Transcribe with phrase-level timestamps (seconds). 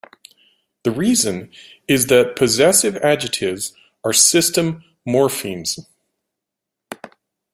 [0.81, 1.51] The reason
[1.87, 3.73] is that possessive adjectives
[4.03, 5.85] are system morphemes.